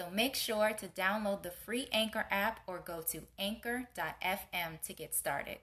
[0.00, 5.14] So make sure to download the free Anchor app or go to anchor.fm to get
[5.14, 5.58] started.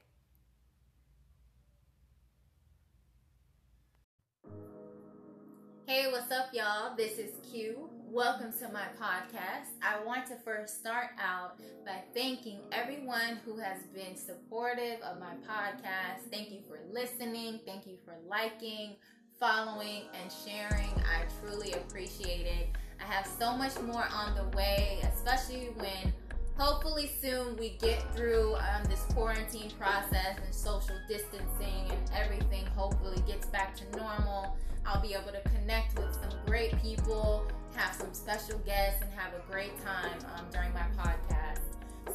[5.87, 6.95] Hey, what's up, y'all?
[6.95, 7.89] This is Q.
[8.11, 9.69] Welcome to my podcast.
[9.81, 15.33] I want to first start out by thanking everyone who has been supportive of my
[15.49, 16.29] podcast.
[16.31, 17.61] Thank you for listening.
[17.65, 18.97] Thank you for liking,
[19.39, 20.91] following, and sharing.
[20.91, 22.67] I truly appreciate it.
[22.99, 26.13] I have so much more on the way, especially when
[26.58, 33.22] hopefully soon we get through um, this quarantine process and social distancing and everything hopefully
[33.27, 34.57] gets back to normal.
[34.85, 39.33] I'll be able to connect with some great people, have some special guests, and have
[39.33, 41.59] a great time um, during my podcast.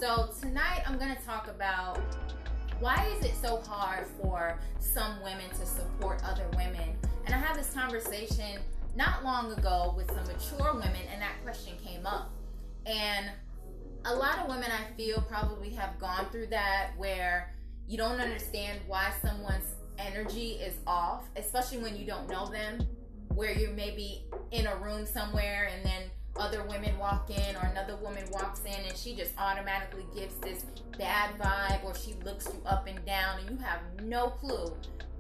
[0.01, 2.01] So, tonight I'm going to talk about
[2.81, 6.97] why is it so hard for some women to support other women?
[7.27, 8.59] And I have this conversation
[8.95, 12.31] not long ago with some mature women, and that question came up.
[12.87, 13.27] And
[14.05, 17.55] a lot of women, I feel, probably have gone through that where
[17.87, 22.87] you don't understand why someone's energy is off, especially when you don't know them,
[23.35, 26.03] where you're maybe in a room somewhere and then
[26.37, 30.65] other women walk in or another woman walks in and she just automatically gives this
[30.98, 34.75] bad vibe or she looks you up and down and you have no clue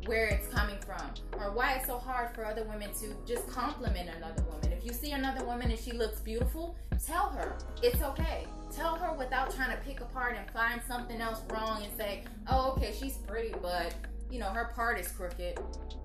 [0.06, 1.02] where it's coming from
[1.38, 4.72] or why it's so hard for other women to just compliment another woman.
[4.72, 8.46] If you see another woman and she looks beautiful, tell her it's okay.
[8.74, 12.72] Tell her without trying to pick apart and find something else wrong and say, oh,
[12.72, 13.94] okay, she's pretty, but
[14.30, 15.60] you know, her part is crooked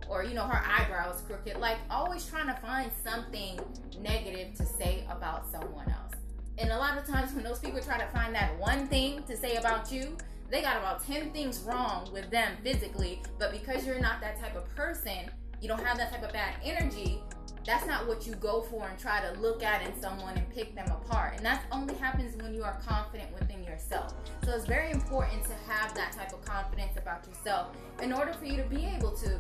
[0.10, 1.58] or you know, her eyebrow is crooked.
[1.58, 3.60] Like always trying to find something
[4.00, 6.14] negative to say about someone else.
[6.60, 9.38] And a lot of times when those people try to find that one thing to
[9.38, 10.18] say about you,
[10.50, 14.56] they got about 10 things wrong with them physically, but because you're not that type
[14.56, 15.30] of person,
[15.62, 17.22] you don't have that type of bad energy,
[17.66, 20.74] that's not what you go for and try to look at in someone and pick
[20.74, 21.34] them apart.
[21.36, 24.14] And that only happens when you are confident within yourself.
[24.46, 28.46] So it's very important to have that type of confidence about yourself in order for
[28.46, 29.38] you to be able to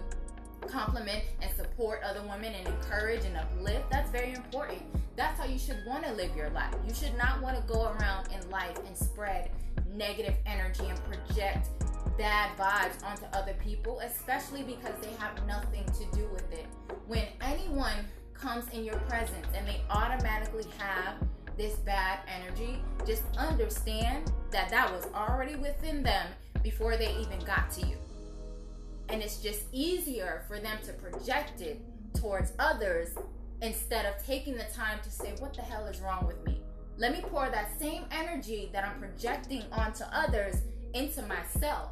[0.67, 3.89] compliment and support other women and encourage and uplift.
[3.89, 4.81] That's very important.
[5.15, 6.75] That's how you should want to live your life.
[6.85, 9.51] You should not want to go around in life and spread
[9.97, 11.69] negative energy and project
[12.17, 16.65] bad vibes onto other people, especially because they have nothing to do with it.
[17.07, 21.15] When anyone comes in your presence and they automatically have
[21.57, 26.27] this bad energy, just understand that that was already within them
[26.63, 27.97] before they even got to you.
[29.09, 31.81] And it's just easier for them to project it
[32.13, 33.09] towards others
[33.61, 36.56] instead of taking the time to say, What the hell is wrong with me?
[36.99, 40.55] Let me pour that same energy that I'm projecting onto others
[40.95, 41.91] into myself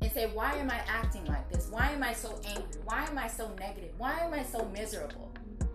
[0.00, 1.68] and say, why am I acting like this?
[1.70, 2.80] Why am I so angry?
[2.84, 3.90] Why am I so negative?
[3.98, 5.30] Why am I so miserable?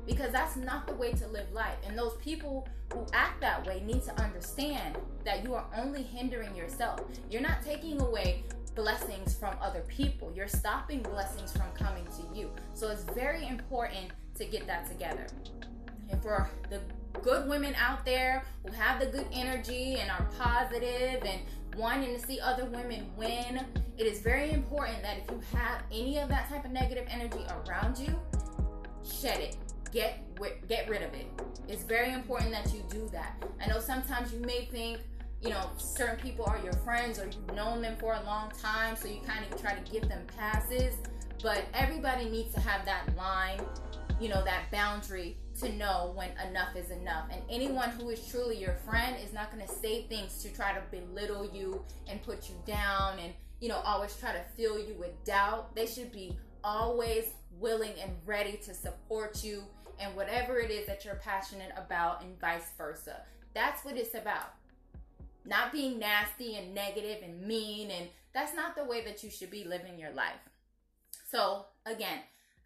[0.07, 1.75] Because that's not the way to live life.
[1.85, 6.55] And those people who act that way need to understand that you are only hindering
[6.55, 6.99] yourself.
[7.29, 12.49] You're not taking away blessings from other people, you're stopping blessings from coming to you.
[12.73, 15.27] So it's very important to get that together.
[16.09, 16.79] And for the
[17.21, 21.41] good women out there who have the good energy and are positive and
[21.77, 23.65] wanting to see other women win,
[23.97, 27.45] it is very important that if you have any of that type of negative energy
[27.67, 28.19] around you,
[29.03, 29.57] shed it.
[29.91, 30.23] Get
[30.67, 31.27] get rid of it.
[31.67, 33.43] It's very important that you do that.
[33.61, 34.99] I know sometimes you may think,
[35.41, 38.95] you know, certain people are your friends or you've known them for a long time,
[38.95, 40.95] so you kind of try to give them passes.
[41.43, 43.61] But everybody needs to have that line,
[44.19, 47.25] you know, that boundary to know when enough is enough.
[47.31, 50.73] And anyone who is truly your friend is not going to say things to try
[50.73, 54.95] to belittle you and put you down and, you know, always try to fill you
[54.99, 55.75] with doubt.
[55.75, 57.25] They should be always
[57.59, 59.63] willing and ready to support you
[59.99, 63.21] and whatever it is that you're passionate about and vice versa.
[63.53, 64.53] That's what it's about.
[65.45, 69.51] Not being nasty and negative and mean and that's not the way that you should
[69.51, 70.39] be living your life.
[71.29, 72.19] So, again,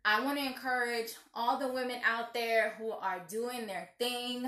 [0.07, 4.47] I want to encourage all the women out there who are doing their thing,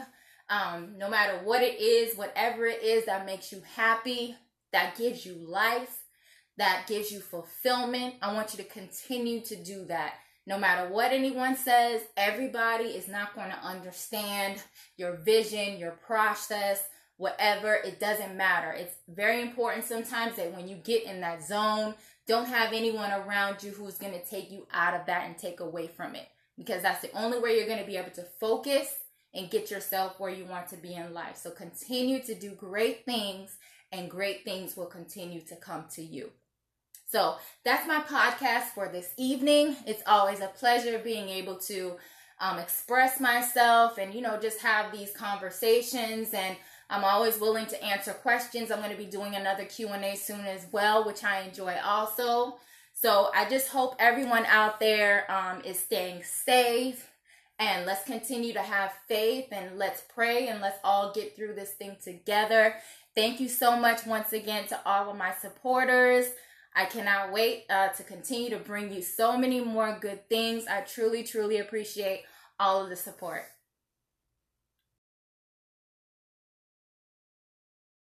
[0.50, 4.36] um, no matter what it is, whatever it is that makes you happy,
[4.72, 6.04] that gives you life,
[6.58, 8.16] that gives you fulfillment.
[8.22, 10.14] I want you to continue to do that.
[10.48, 14.64] no matter what anyone says, everybody is not going to understand
[14.96, 16.88] your vision, your process,
[17.18, 17.74] whatever.
[17.74, 18.72] It doesn't matter.
[18.72, 21.96] It's very important sometimes that when you get in that zone,
[22.28, 25.60] don't have anyone around you who's going to take you out of that and take
[25.60, 26.28] away from it
[26.58, 28.88] because that's the only way you're going to be able to focus
[29.34, 31.38] and get yourself where you want to be in life.
[31.38, 33.58] So continue to do great things
[33.92, 36.32] and great things will continue to come to you.
[37.10, 39.78] So that's my podcast for this evening.
[39.86, 41.96] It's always a pleasure being able to
[42.40, 46.58] um, express myself and, you know, just have these conversations and
[46.90, 48.72] I'm always willing to answer questions.
[48.72, 52.58] I'm going to be doing another Q&A soon as well, which I enjoy also.
[52.94, 57.10] So I just hope everyone out there um, is staying safe
[57.60, 61.72] and let's continue to have faith and let's pray and let's all get through this
[61.72, 62.76] thing together.
[63.16, 66.28] Thank you so much once again to all of my supporters.
[66.76, 70.66] I cannot wait uh, to continue to bring you so many more good things.
[70.68, 72.24] I truly, truly appreciate
[72.60, 73.46] all of the support.